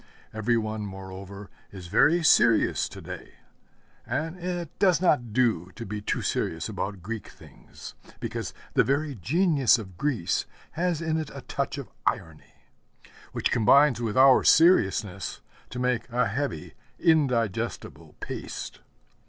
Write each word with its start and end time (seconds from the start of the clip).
Every 0.33 0.57
one, 0.57 0.83
moreover, 0.83 1.51
is 1.71 1.85
very 1.85 2.23
serious 2.23 2.89
to 2.89 3.01
day; 3.03 3.35
and 4.03 4.35
it 4.35 4.71
does 4.79 4.99
not 4.99 5.31
do 5.31 5.69
to 5.75 5.85
be 5.85 6.01
too 6.01 6.23
serious 6.23 6.67
about 6.67 7.03
Greek 7.03 7.27
things, 7.27 7.93
because 8.19 8.51
the 8.73 8.83
very 8.83 9.13
genius 9.13 9.77
of 9.77 9.99
Greece 9.99 10.47
has 10.71 11.03
in 11.03 11.17
it 11.19 11.29
a 11.35 11.41
touch 11.41 11.77
of 11.77 11.91
irony, 12.07 12.63
which 13.31 13.51
combines 13.51 14.01
with 14.01 14.17
our 14.17 14.43
seriousness 14.43 15.39
to 15.69 15.77
make 15.77 16.09
a 16.09 16.25
heavy, 16.27 16.73
indigestible 16.97 18.15
paste. 18.19 18.79